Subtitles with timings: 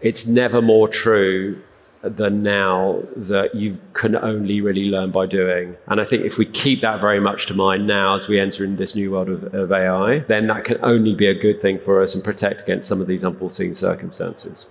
[0.00, 1.60] it's never more true
[2.02, 5.76] than now that you can only really learn by doing.
[5.88, 8.64] And I think if we keep that very much to mind now as we enter
[8.64, 11.80] in this new world of, of AI, then that can only be a good thing
[11.80, 14.68] for us and protect against some of these unforeseen circumstances.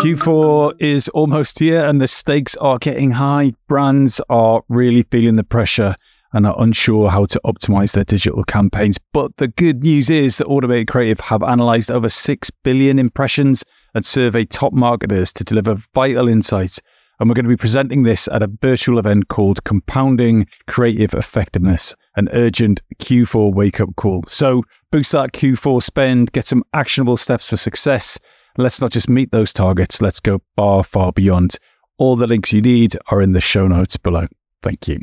[0.00, 3.52] Q4 is almost here and the stakes are getting high.
[3.68, 5.94] Brands are really feeling the pressure
[6.32, 8.98] and are unsure how to optimize their digital campaigns.
[9.12, 13.64] But the good news is that Automated Creative have analyzed over 6 billion impressions
[13.94, 16.80] and surveyed top marketers to deliver vital insights.
[17.20, 21.94] And we're going to be presenting this at a virtual event called Compounding Creative Effectiveness,
[22.16, 24.24] an urgent Q4 wake up call.
[24.26, 28.18] So boost that Q4 spend, get some actionable steps for success.
[28.58, 31.58] Let's not just meet those targets, let's go far, far beyond.
[31.98, 34.26] All the links you need are in the show notes below.
[34.62, 34.98] Thank you.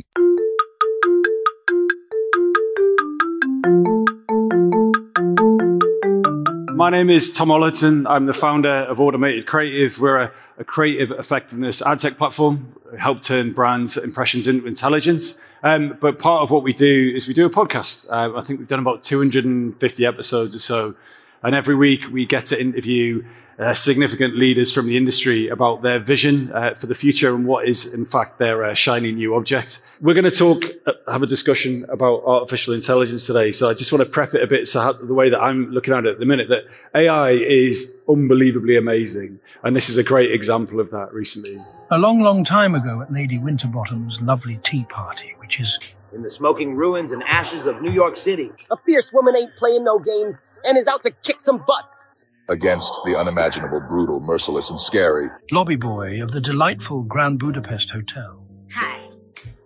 [6.74, 8.08] My name is Tom Ollerton.
[8.08, 10.00] I'm the founder of Automated Creative.
[10.00, 12.74] We're a, a creative effectiveness ad tech platform.
[12.90, 15.38] We help turn brands impressions into intelligence.
[15.62, 18.10] Um, but part of what we do is we do a podcast.
[18.10, 20.94] Uh, I think we've done about 250 episodes or so.
[21.42, 23.24] And every week we get to interview
[23.60, 27.68] uh, significant leaders from the industry about their vision uh, for the future and what
[27.68, 29.82] is, in fact, their uh, shiny new object.
[30.00, 33.52] We're going to talk, uh, have a discussion about artificial intelligence today.
[33.52, 34.66] So I just want to prep it a bit.
[34.66, 38.02] So how, the way that I'm looking at it at the minute, that AI is
[38.08, 41.56] unbelievably amazing, and this is a great example of that recently.
[41.90, 46.30] A long, long time ago at Lady Winterbottom's lovely tea party, which is in the
[46.30, 48.50] smoking ruins and ashes of New York City.
[48.70, 52.12] A fierce woman ain't playing no games and is out to kick some butts
[52.50, 55.28] against the unimaginable, brutal, merciless, and scary.
[55.52, 58.46] Lobby boy of the delightful Grand Budapest Hotel.
[58.72, 59.08] Hi.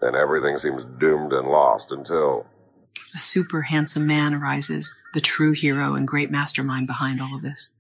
[0.03, 2.47] And everything seems doomed and lost until.
[3.15, 7.74] A super handsome man arises, the true hero and great mastermind behind all of this.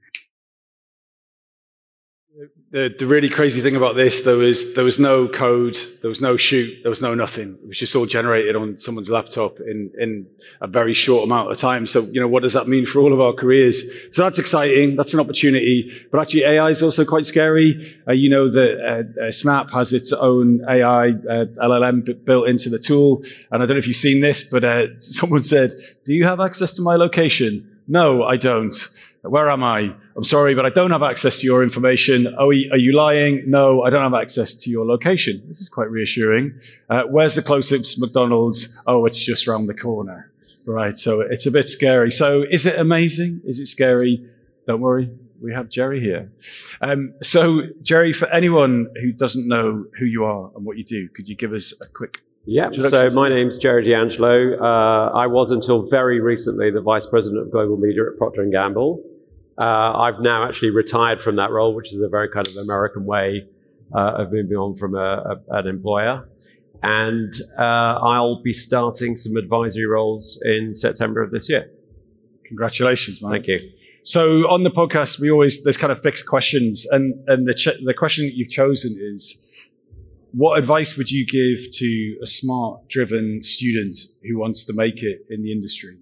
[2.74, 6.20] The, the really crazy thing about this, though, is there was no code, there was
[6.20, 7.56] no shoot, there was no nothing.
[7.62, 10.26] It was just all generated on someone's laptop in, in
[10.60, 11.86] a very short amount of time.
[11.86, 13.84] So, you know, what does that mean for all of our careers?
[14.10, 14.96] So that's exciting.
[14.96, 15.88] That's an opportunity.
[16.10, 17.80] But actually, AI is also quite scary.
[18.08, 22.70] Uh, you know that uh, uh, Snap has its own AI uh, LLM built into
[22.70, 23.22] the tool.
[23.52, 25.70] And I don't know if you've seen this, but uh, someone said,
[26.04, 28.74] "Do you have access to my location?" No, I don't.
[29.24, 29.94] Where am I?
[30.16, 32.34] I'm sorry, but I don't have access to your information.
[32.38, 33.42] Oh, are you lying?
[33.46, 35.42] No, I don't have access to your location.
[35.48, 36.60] This is quite reassuring.
[36.90, 38.78] Uh, where's the closest McDonald's?
[38.86, 40.30] Oh, it's just around the corner.
[40.66, 40.98] Right.
[40.98, 42.10] So it's a bit scary.
[42.10, 43.40] So is it amazing?
[43.44, 44.28] Is it scary?
[44.66, 45.10] Don't worry.
[45.40, 46.30] We have Gerry here.
[46.82, 51.08] Um, so Gerry, for anyone who doesn't know who you are and what you do,
[51.08, 54.58] could you give us a quick yeah, so my name's Gerry D'Angelo.
[54.60, 58.52] Uh, I was until very recently the Vice President of Global Media at Procter &
[58.52, 59.02] Gamble.
[59.60, 63.04] Uh, I've now actually retired from that role, which is a very kind of American
[63.04, 63.46] way
[63.94, 64.98] uh, of moving on from a,
[65.48, 66.28] a, an employer.
[66.82, 71.70] And uh, I'll be starting some advisory roles in September of this year.
[72.46, 73.32] Congratulations, man.
[73.32, 73.58] Thank you.
[74.02, 77.80] So on the podcast, we always there's kind of fixed questions, and and the ch-
[77.82, 79.70] the question that you've chosen is,
[80.32, 85.24] what advice would you give to a smart, driven student who wants to make it
[85.30, 85.96] in the industry?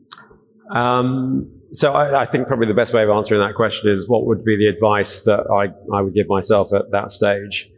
[0.70, 4.26] Um, so I, I, think probably the best way of answering that question is what
[4.26, 7.70] would be the advice that I, I would give myself at that stage.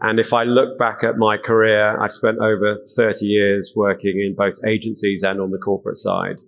[0.00, 4.34] And if I look back at my career, I've spent over 30 years working in
[4.34, 6.38] both agencies and on the corporate side.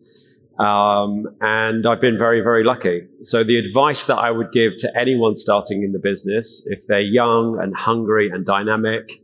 [0.58, 3.06] Um, and I've been very, very lucky.
[3.22, 7.00] So the advice that I would give to anyone starting in the business, if they're
[7.00, 9.20] young and hungry and dynamic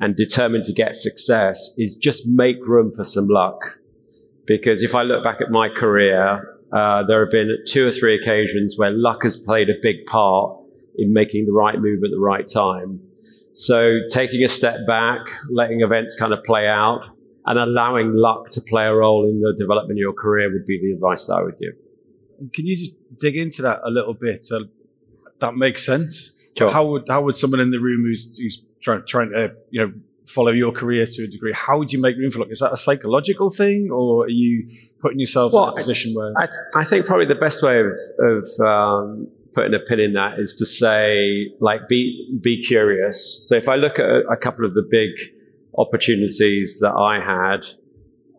[0.00, 3.78] and determined to get success, is just make room for some luck.
[4.46, 8.18] Because if I look back at my career, uh, there have been two or three
[8.18, 10.58] occasions where luck has played a big part
[10.96, 13.00] in making the right move at the right time.
[13.52, 17.08] So taking a step back, letting events kind of play out,
[17.46, 20.80] and allowing luck to play a role in the development of your career would be
[20.80, 21.74] the advice that I would give.
[22.52, 24.46] Can you just dig into that a little bit?
[24.50, 24.60] Uh,
[25.40, 26.48] that makes sense.
[26.56, 26.70] Sure.
[26.70, 29.92] How would how would someone in the room who's, who's trying trying to you know
[30.24, 31.52] follow your career to a degree?
[31.52, 32.48] How would you make room for luck?
[32.50, 34.68] Is that a psychological thing, or are you
[35.00, 36.32] putting yourself well, in a position where?
[36.36, 36.46] I,
[36.80, 40.54] I, think probably the best way of, of um, putting a pin in that is
[40.54, 43.46] to say, like, be be curious.
[43.48, 45.10] So if I look at a, a couple of the big
[45.76, 47.66] opportunities that I had,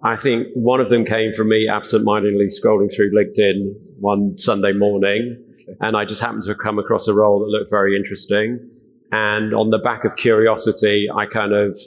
[0.03, 5.43] I think one of them came from me absent-mindedly scrolling through LinkedIn one Sunday morning,
[5.79, 8.69] and I just happened to come across a role that looked very interesting.
[9.15, 11.77] And on the back of curiosity, I kind of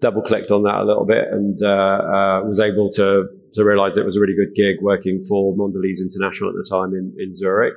[0.00, 3.96] double clicked on that a little bit and uh, uh, was able to to realize
[3.96, 7.32] it was a really good gig working for Mondelez International at the time in, in
[7.32, 7.74] Zurich.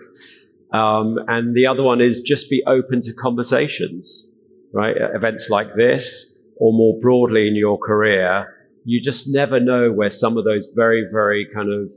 [0.73, 4.27] Um, and the other one is just be open to conversations,
[4.73, 4.95] right?
[5.13, 10.35] Events like this, or more broadly in your career, you just never know where some
[10.39, 11.93] of those very, very kind of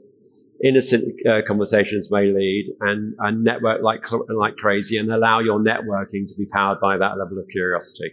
[0.63, 6.27] innocent uh, conversations may lead and, and network like, like crazy and allow your networking
[6.27, 8.13] to be powered by that level of curiosity.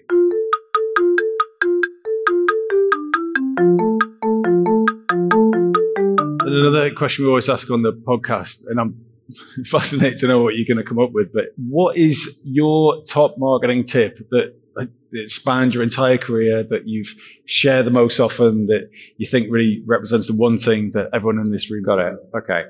[6.41, 9.05] Another question we always ask on the podcast, and I'm
[9.65, 13.35] fascinated to know what you're going to come up with, but what is your top
[13.37, 17.15] marketing tip that Uh, that spanned your entire career that you've
[17.45, 21.51] shared the most often that you think really represents the one thing that everyone in
[21.51, 22.13] this room got it.
[22.35, 22.63] Okay.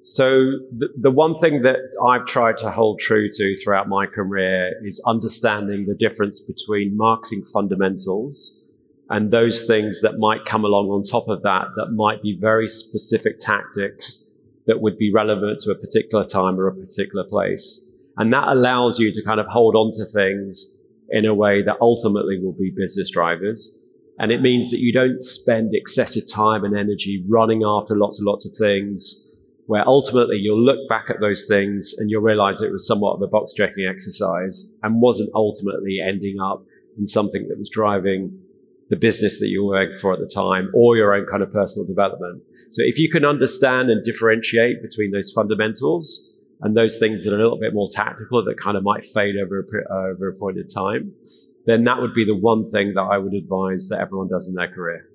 [0.00, 1.78] So the, the one thing that
[2.08, 7.44] i've tried to hold true to throughout my career is understanding the difference between marketing
[7.44, 8.62] fundamentals
[9.10, 12.66] and those things that might come along on top of that that might be very
[12.66, 17.90] specific tactics that would be relevant to a particular time or a particular place.
[18.16, 20.81] And that allows you to kind of hold on to things
[21.12, 23.78] in a way that ultimately will be business drivers.
[24.18, 28.26] And it means that you don't spend excessive time and energy running after lots and
[28.26, 29.28] lots of things
[29.66, 33.22] where ultimately you'll look back at those things and you'll realize it was somewhat of
[33.22, 36.64] a box checking exercise and wasn't ultimately ending up
[36.98, 38.38] in something that was driving
[38.88, 41.50] the business that you were working for at the time or your own kind of
[41.50, 42.42] personal development.
[42.70, 46.31] So if you can understand and differentiate between those fundamentals,
[46.62, 49.34] and those things that are a little bit more tactical that kind of might fade
[49.42, 51.12] over a, over a point in time,
[51.66, 54.54] then that would be the one thing that I would advise that everyone does in
[54.54, 55.08] their career.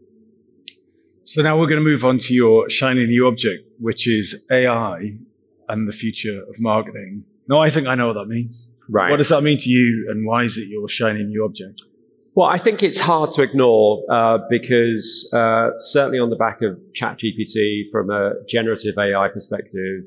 [1.23, 5.17] So now we're going to move on to your shiny new object, which is AI
[5.67, 7.25] and the future of marketing.
[7.49, 8.71] No, I think I know what that means.
[8.89, 9.09] Right.
[9.09, 11.81] What does that mean to you, and why is it your shiny new object?
[12.35, 16.79] Well, I think it's hard to ignore uh, because uh, certainly on the back of
[16.93, 20.05] ChatGPT, from a generative AI perspective,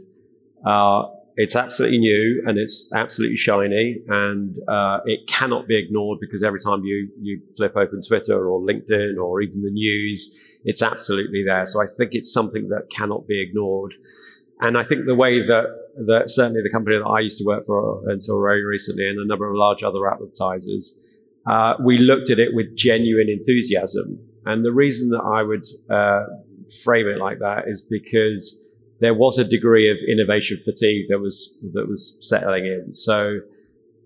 [0.64, 1.02] uh,
[1.36, 6.60] it's absolutely new and it's absolutely shiny and uh, it cannot be ignored because every
[6.60, 11.66] time you, you flip open Twitter or LinkedIn or even the news, it's absolutely there.
[11.66, 13.94] So I think it's something that cannot be ignored.
[14.60, 15.64] And I think the way that,
[16.06, 19.26] that certainly the company that I used to work for until very recently and a
[19.26, 24.26] number of large other advertisers, uh, we looked at it with genuine enthusiasm.
[24.44, 26.24] And the reason that I would uh,
[26.84, 28.69] frame it like that is because
[29.00, 32.94] there was a degree of innovation fatigue that was that was settling in.
[32.94, 33.40] So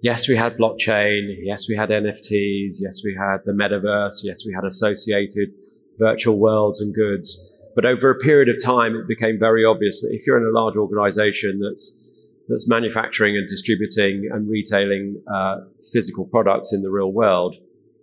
[0.03, 1.35] yes, we had blockchain.
[1.43, 2.77] Yes, we had NFTs.
[2.81, 4.21] Yes, we had the metaverse.
[4.23, 5.53] Yes, we had associated
[5.99, 7.51] virtual worlds and goods.
[7.75, 10.59] But over a period of time, it became very obvious that if you're in a
[10.59, 12.01] large organization that's
[12.49, 15.57] that's manufacturing and distributing and retailing uh,
[15.93, 17.57] physical products in the real world,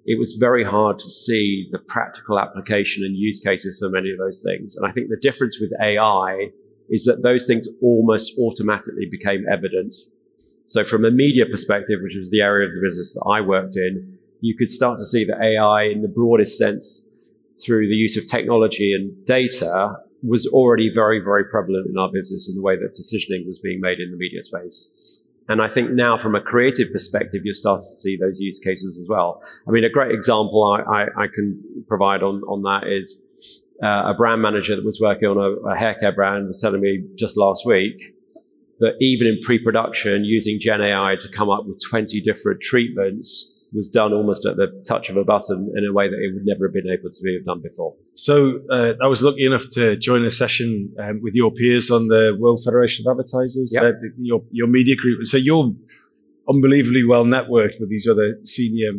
[0.05, 4.17] it was very hard to see the practical application and use cases for many of
[4.17, 4.75] those things.
[4.75, 6.49] And I think the difference with AI
[6.91, 9.95] is that those things almost automatically became evident.
[10.65, 13.77] So from a media perspective, which was the area of the business that I worked
[13.77, 18.17] in, you could start to see that AI in the broadest sense through the use
[18.17, 22.75] of technology and data was already very, very prevalent in our business in the way
[22.75, 25.27] that decisioning was being made in the media space.
[25.47, 28.97] And I think now from a creative perspective, you're starting to see those use cases
[28.97, 29.41] as well.
[29.67, 34.03] I mean, a great example I, I, I can provide on, on that is uh,
[34.05, 37.03] a brand manager that was working on a, a hair care brand was telling me
[37.15, 38.15] just last week
[38.79, 43.87] that even in pre-production, using Gen AI to come up with 20 different treatments was
[43.87, 46.67] done almost at the touch of a button in a way that it would never
[46.67, 47.95] have been able to be done before.
[48.15, 52.07] So uh, I was lucky enough to join a session um, with your peers on
[52.07, 53.83] the World Federation of Advertisers, yep.
[53.83, 55.25] uh, your your media group.
[55.25, 55.71] So you're
[56.49, 58.91] unbelievably well networked with these other senior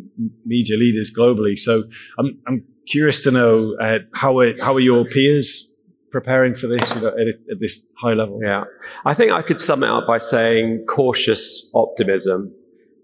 [0.46, 1.58] media leaders globally.
[1.58, 1.82] So
[2.18, 5.68] I'm I'm curious to know uh, how are, how are your peers
[6.10, 8.40] preparing for this at, at, this high level?
[8.42, 8.64] Yeah,
[9.04, 12.54] I think I could sum it up by saying cautious optimism,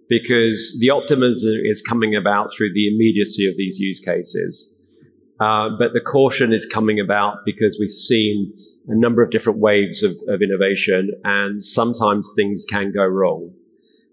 [0.08, 4.74] because the optimism is coming about through the immediacy of these use cases.
[5.40, 8.52] Uh, but the caution is coming about because we've seen
[8.88, 13.52] a number of different waves of, of innovation, and sometimes things can go wrong.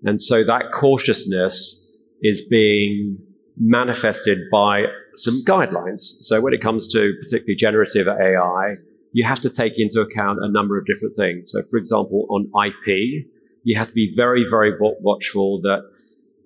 [0.04, 3.18] And so that cautiousness is being
[3.58, 4.84] manifested by
[5.16, 6.00] some guidelines.
[6.22, 8.76] So when it comes to particularly generative AI,
[9.14, 11.52] you have to take into account a number of different things.
[11.52, 13.26] So for example, on IP,
[13.64, 15.84] you have to be very, very watchful that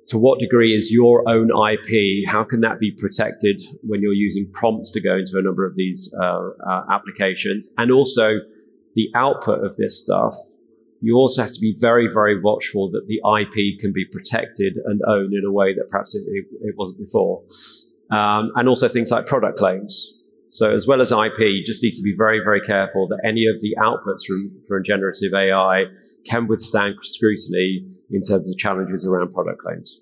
[0.09, 2.27] to what degree is your own IP?
[2.27, 5.75] How can that be protected when you're using prompts to go into a number of
[5.75, 7.69] these uh, uh, applications?
[7.77, 8.39] And also
[8.95, 10.33] the output of this stuff
[11.01, 15.01] you also have to be very, very watchful that the IP can be protected and
[15.08, 17.44] owned in a way that perhaps it, it, it wasn't before.
[18.12, 20.15] Um, and also things like product claims.
[20.50, 23.46] So as well as IP, you just need to be very, very careful that any
[23.46, 25.86] of the outputs from, from generative AI
[26.25, 30.01] can withstand scrutiny in terms of challenges around product claims.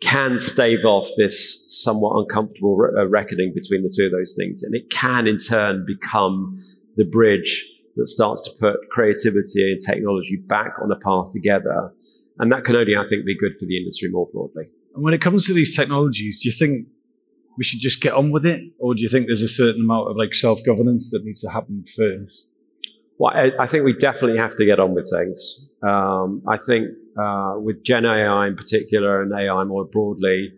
[0.00, 4.64] can stave off this somewhat uncomfortable re- uh, reckoning between the two of those things.
[4.64, 6.58] And it can in turn become
[6.96, 11.92] the bridge that starts to put creativity and technology back on a path together.
[12.38, 14.64] And that can only, I think, be good for the industry more broadly.
[14.94, 16.88] And when it comes to these technologies, do you think
[17.56, 18.62] we should just get on with it?
[18.78, 21.50] Or do you think there's a certain amount of like self governance that needs to
[21.50, 22.51] happen first?
[23.18, 25.70] Well, I, I, think we definitely have to get on with things.
[25.82, 26.88] Um, I think
[27.20, 30.52] uh, with Gen AI in particular and AI more broadly,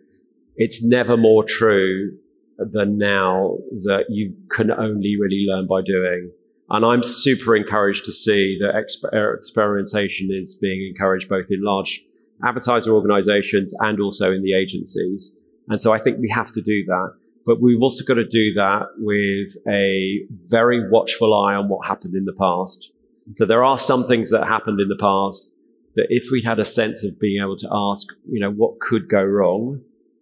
[0.56, 2.16] it's never more true
[2.58, 6.30] than now that you can only really learn by doing.
[6.70, 12.02] And I'm super encouraged to see that exper- experimentation is being encouraged both in large
[12.44, 15.38] advertiser organizations and also in the agencies.
[15.68, 17.12] And so I think we have to do that.
[17.46, 22.14] But we've also got to do that with a very watchful eye on what happened
[22.14, 22.92] in the past.
[23.32, 25.50] So there are some things that happened in the past
[25.94, 29.08] that if we'd had a sense of being able to ask, you know, what could
[29.08, 29.80] go wrong,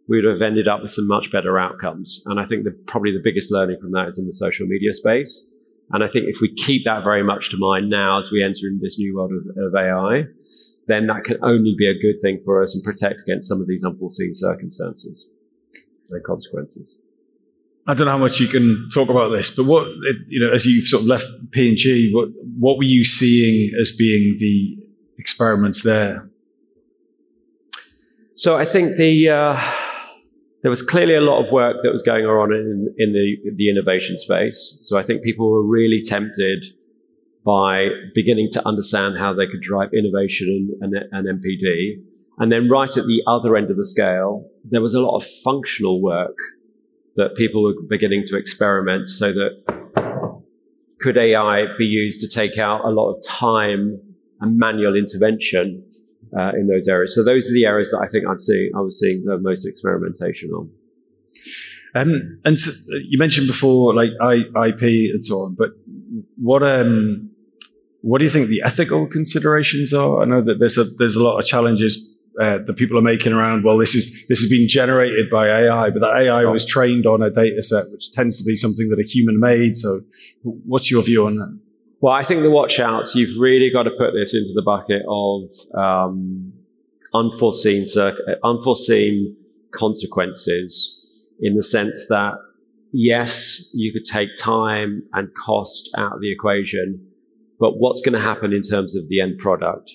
[0.09, 2.23] we would have ended up with some much better outcomes.
[2.27, 4.93] And I think that probably the biggest learning from that is in the social media
[4.93, 5.49] space.
[5.91, 8.67] And I think if we keep that very much to mind now as we enter
[8.67, 10.25] into this new world of, of AI,
[10.87, 13.67] then that can only be a good thing for us and protect against some of
[13.67, 15.31] these unforeseen circumstances
[16.11, 16.99] and consequences.
[17.87, 19.89] I don't know how much you can talk about this, but what
[20.29, 23.73] you know, as you sort of left P and G, what what were you seeing
[23.81, 24.79] as being the
[25.19, 26.29] experiments there?
[28.37, 29.61] So I think the uh,
[30.63, 33.69] there was clearly a lot of work that was going on in in the the
[33.69, 34.79] innovation space.
[34.83, 36.67] So I think people were really tempted
[37.45, 41.95] by beginning to understand how they could drive innovation and, and, and MPD.
[42.39, 45.25] And then right at the other end of the scale, there was a lot of
[45.25, 46.37] functional work
[47.17, 49.83] that people are beginning to experiment so that
[51.01, 54.01] could AI be used to take out a lot of time
[54.41, 55.85] and manual intervention
[56.39, 57.15] uh, in those areas?
[57.15, 59.67] So those are the areas that I think I'm seeing, I was seeing the most
[59.67, 60.71] experimentation on.
[61.95, 62.71] Um, and so
[63.05, 65.71] you mentioned before, like I, IP and so on, but
[66.37, 67.31] what, um,
[68.01, 70.23] what do you think the ethical considerations are?
[70.23, 73.33] I know that there's a, there's a lot of challenges uh, that people are making
[73.33, 77.07] around, well, this is this has been generated by AI, but that AI was trained
[77.07, 79.77] on a data set, which tends to be something that a human made.
[79.77, 80.01] So,
[80.43, 81.59] what's your view on that?
[82.01, 85.03] Well, I think the watch outs, you've really got to put this into the bucket
[85.09, 86.53] of um,
[87.15, 87.87] unforeseen,
[88.43, 89.37] unforeseen
[89.73, 92.35] consequences in the sense that,
[92.93, 97.07] yes, you could take time and cost out of the equation,
[97.61, 99.93] but what's going to happen in terms of the end product?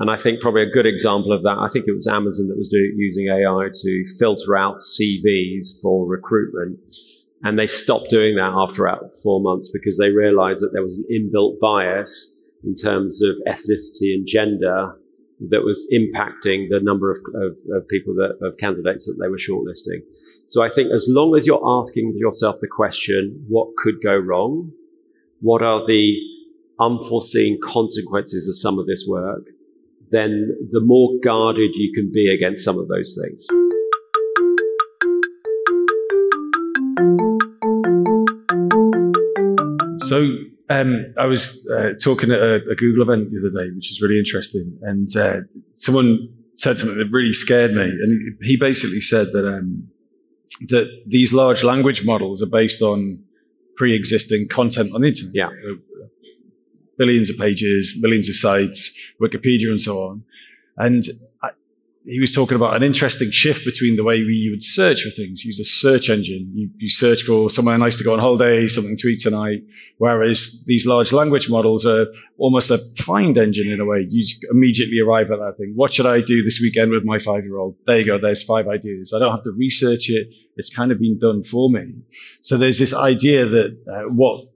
[0.00, 2.56] And I think probably a good example of that, I think it was Amazon that
[2.56, 6.78] was using AI to filter out CVs for recruitment.
[7.42, 10.96] And they stopped doing that after about four months because they realized that there was
[10.96, 14.96] an inbuilt bias in terms of ethnicity and gender
[15.50, 19.36] that was impacting the number of, of, of people that, of candidates that they were
[19.36, 20.00] shortlisting.
[20.46, 24.72] So I think as long as you're asking yourself the question, what could go wrong?
[25.40, 26.18] What are the
[26.78, 29.44] unforeseen consequences of some of this work?
[30.10, 33.46] Then the more guarded you can be against some of those things.
[40.08, 40.26] So
[40.68, 44.00] um, I was uh, talking at a, a, Google event the other day, which is
[44.02, 45.40] really interesting, and uh,
[45.74, 49.88] someone said something that really scared me, and he basically said that um,
[50.68, 53.22] that these large language models are based on
[53.76, 55.34] pre-existing content on the internet.
[55.34, 55.48] Yeah.
[57.00, 58.80] Billions of pages, millions of sites,
[59.20, 60.22] Wikipedia and so on.
[60.76, 61.04] And
[62.04, 65.44] he was talking about an interesting shift between the way we would search for things.
[65.44, 66.50] Use a search engine.
[66.54, 69.62] You, you, search for somewhere nice to go on holiday, something to eat tonight.
[69.98, 72.06] Whereas these large language models are
[72.38, 74.06] almost a find engine in a way.
[74.08, 75.74] You immediately arrive at that thing.
[75.76, 77.76] What should I do this weekend with my five year old?
[77.86, 78.18] There you go.
[78.18, 79.12] There's five ideas.
[79.14, 80.34] I don't have to research it.
[80.56, 81.96] It's kind of been done for me.
[82.40, 84.46] So there's this idea that uh, what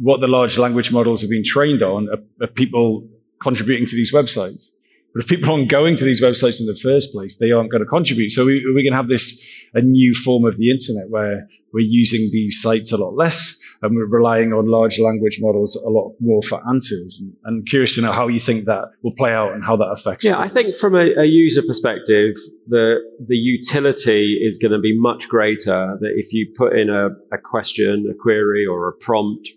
[0.00, 3.06] what the large language models have been trained on are, are people
[3.42, 4.70] contributing to these websites.
[5.12, 7.82] But if people aren't going to these websites in the first place, they aren't going
[7.82, 8.30] to contribute.
[8.30, 11.86] So we, we're going to have this, a new form of the internet where we're
[11.86, 16.14] using these sites a lot less and we're relying on large language models a lot
[16.20, 17.20] more for answers.
[17.20, 19.90] And I'm curious to know how you think that will play out and how that
[19.90, 20.24] affects.
[20.24, 20.44] Yeah, people.
[20.44, 22.34] I think from a, a, user perspective,
[22.66, 27.08] the, the utility is going to be much greater that if you put in a,
[27.34, 29.48] a question, a query or a prompt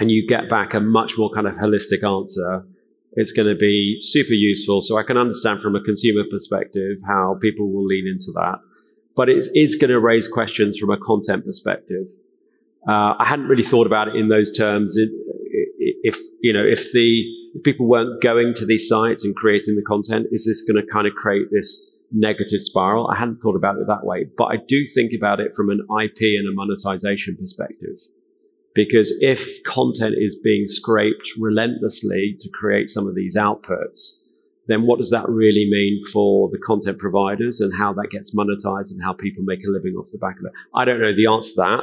[0.00, 2.64] and you get back a much more kind of holistic answer
[3.12, 4.80] it's going to be super useful.
[4.80, 8.58] So I can understand from a consumer perspective how people will lean into that.
[9.16, 12.06] But it is going to raise questions from a content perspective.
[12.88, 14.96] Uh, I hadn't really thought about it in those terms.
[14.96, 15.10] It,
[16.02, 19.82] if you know, if the if people weren't going to these sites and creating the
[19.82, 23.08] content, is this going to kind of create this negative spiral?
[23.08, 25.80] I hadn't thought about it that way, but I do think about it from an
[26.02, 27.98] IP and a monetization perspective.
[28.74, 34.20] Because if content is being scraped relentlessly to create some of these outputs,
[34.68, 38.92] then what does that really mean for the content providers and how that gets monetized
[38.92, 40.52] and how people make a living off the back of it?
[40.74, 41.80] I don't know the answer to that,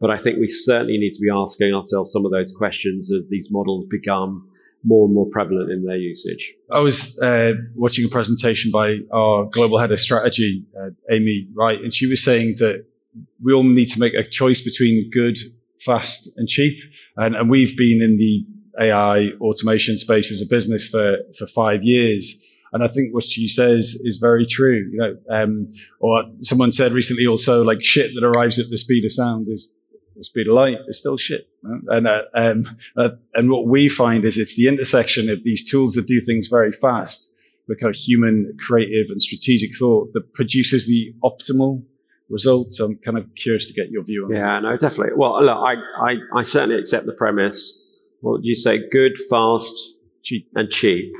[0.00, 3.30] but I think we certainly need to be asking ourselves some of those questions as
[3.30, 4.46] these models become
[4.84, 6.54] more and more prevalent in their usage.
[6.70, 11.80] I was uh, watching a presentation by our global head of strategy, uh, Amy Wright,
[11.80, 12.84] and she was saying that
[13.42, 15.38] we all need to make a choice between good
[15.88, 16.78] fast and cheap.
[17.16, 18.44] And, and we've been in the
[18.80, 22.44] AI automation space as a business for, for five years.
[22.72, 24.88] And I think what she says is very true.
[24.92, 25.70] You know, um,
[26.00, 29.74] or someone said recently also like shit that arrives at the speed of sound is
[30.16, 31.48] the speed of light is still shit.
[31.62, 32.64] And, uh, um,
[32.96, 36.48] uh, and what we find is it's the intersection of these tools that do things
[36.48, 37.32] very fast
[37.68, 41.84] with kind of human creative and strategic thought that produces the optimal
[42.30, 42.80] results.
[42.80, 44.62] I'm kind of curious to get your view on yeah, that.
[44.62, 45.14] no, definitely.
[45.16, 47.84] Well, look, I, I, I certainly accept the premise.
[48.20, 48.88] What would you say?
[48.88, 49.74] Good, fast,
[50.22, 51.12] cheap, and cheap.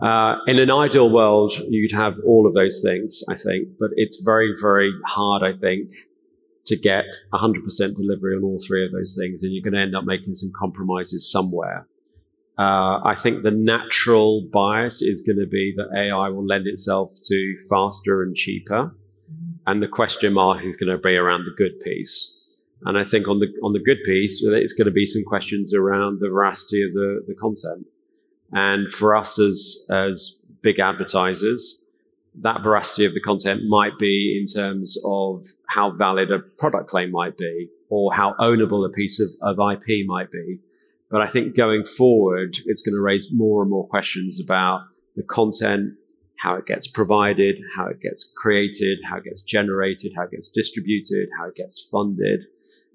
[0.00, 4.20] Uh, in an ideal world, you'd have all of those things, I think, but it's
[4.24, 5.90] very, very hard, I think,
[6.66, 7.62] to get 100%
[7.94, 10.50] delivery on all three of those things, and you're going to end up making some
[10.58, 11.86] compromises somewhere.
[12.58, 17.12] Uh, I think the natural bias is going to be that AI will lend itself
[17.24, 18.94] to faster and cheaper
[19.66, 22.60] and the question mark is going to be around the good piece.
[22.84, 25.72] And I think on the on the good piece, it's going to be some questions
[25.72, 27.86] around the veracity of the, the content.
[28.52, 31.82] And for us as as big advertisers,
[32.40, 37.12] that veracity of the content might be in terms of how valid a product claim
[37.12, 40.58] might be, or how ownable a piece of, of IP might be.
[41.10, 44.80] But I think going forward, it's going to raise more and more questions about
[45.14, 45.92] the content,
[46.42, 50.48] how it gets provided, how it gets created, how it gets generated, how it gets
[50.48, 52.40] distributed, how it gets funded.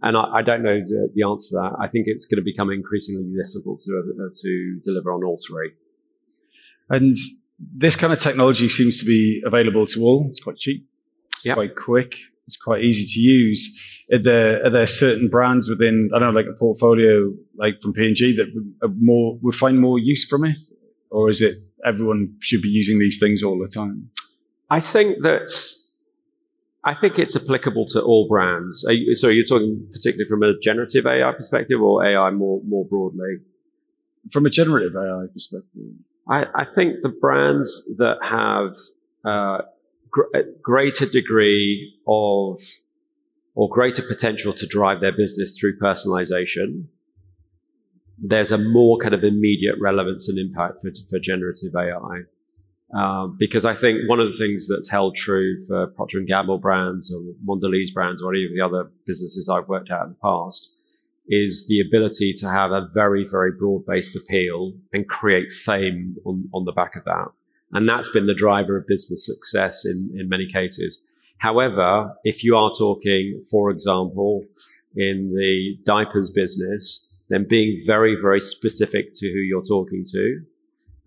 [0.02, 1.78] And I, I don't know the, the, answer to that.
[1.80, 5.72] I think it's going to become increasingly difficult to, uh, to deliver on all three.
[6.90, 7.16] And
[7.58, 10.28] this kind of technology seems to be available to all.
[10.30, 10.86] It's quite cheap.
[11.36, 11.56] It's yep.
[11.56, 12.16] quite quick.
[12.48, 14.06] It's quite easy to use.
[14.12, 17.94] Are there, are there certain brands within, I don't know, like a portfolio, like from
[17.94, 20.58] P&G that would more, would find more use from it?
[21.10, 21.56] Or is it
[21.88, 24.10] everyone should be using these things all the time?
[24.70, 25.50] I think that
[26.84, 28.86] I think it's applicable to all brands.
[28.86, 32.86] Are you, so you're talking particularly from a generative AI perspective or AI more more
[32.86, 33.38] broadly?
[34.32, 35.94] From a generative AI perspective,
[36.30, 38.76] I, I think the brands that have
[39.24, 39.64] uh,
[40.12, 42.60] gr- a greater degree of
[43.56, 46.86] or greater potential to drive their business through personalization
[48.18, 52.22] there's a more kind of immediate relevance and impact for, for generative AI.
[52.94, 56.58] Um, because I think one of the things that's held true for Procter and Gamble
[56.58, 60.16] brands or Mondelez brands or any of the other businesses I've worked at in the
[60.24, 60.74] past
[61.28, 66.50] is the ability to have a very, very broad based appeal and create fame on,
[66.54, 67.28] on the back of that.
[67.74, 71.04] And that's been the driver of business success in, in many cases.
[71.40, 74.46] However, if you are talking, for example,
[74.96, 80.42] in the diapers business, then being very, very specific to who you're talking to,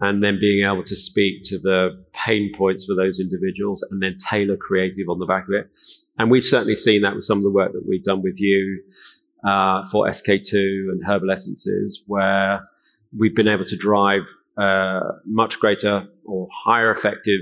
[0.01, 4.17] and then being able to speak to the pain points for those individuals and then
[4.17, 5.77] tailor creative on the back of it.
[6.19, 8.83] And we've certainly seen that with some of the work that we've done with you
[9.47, 12.69] uh, for SK2 and Herbal Essences, where
[13.17, 14.23] we've been able to drive
[14.57, 17.41] uh, much greater or higher effective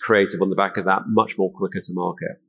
[0.00, 2.40] creative on the back of that, much more quicker to market.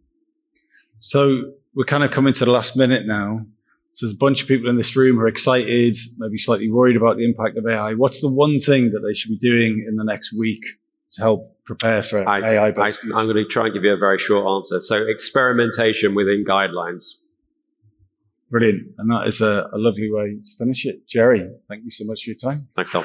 [0.99, 3.45] So we're kind of coming to the last minute now.
[3.97, 6.95] So there's a bunch of people in this room who are excited, maybe slightly worried
[6.95, 7.95] about the impact of AI.
[7.95, 10.63] What's the one thing that they should be doing in the next week
[11.13, 12.67] to help prepare for I, AI?
[12.67, 14.81] I, I'm going to try and give you a very short answer.
[14.81, 17.23] So experimentation within guidelines.
[18.51, 18.83] Brilliant.
[18.99, 21.07] And that is a, a lovely way to finish it.
[21.07, 22.67] Gerry, thank you so much for your time.
[22.75, 23.03] Thanks, Tom.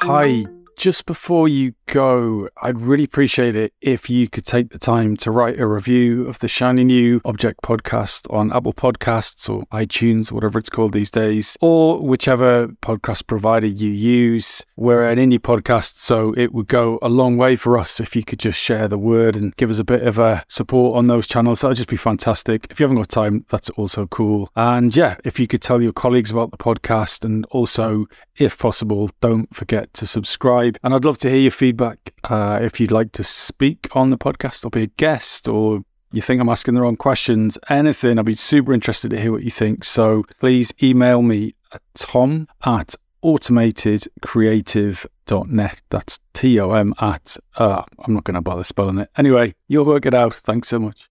[0.00, 0.46] Hi,
[0.80, 5.30] just before you go, I'd really appreciate it if you could take the time to
[5.30, 10.58] write a review of the Shiny New Object podcast on Apple Podcasts or iTunes, whatever
[10.58, 14.64] it's called these days, or whichever podcast provider you use.
[14.80, 18.24] We're an indie podcast, so it would go a long way for us if you
[18.24, 21.26] could just share the word and give us a bit of a support on those
[21.26, 21.60] channels.
[21.60, 22.66] That'd just be fantastic.
[22.70, 24.48] If you haven't got time, that's also cool.
[24.56, 28.06] And yeah, if you could tell your colleagues about the podcast and also,
[28.38, 30.78] if possible, don't forget to subscribe.
[30.82, 34.16] And I'd love to hear your feedback uh, if you'd like to speak on the
[34.16, 38.24] podcast or be a guest or you think I'm asking the wrong questions, anything, I'd
[38.24, 39.84] be super interested to hear what you think.
[39.84, 45.82] So please email me at tom at automatedcreative.net.
[45.90, 49.10] That's T O M at, uh, I'm not going to bother spelling it.
[49.16, 50.34] Anyway, you'll work it out.
[50.34, 51.08] Thanks so much.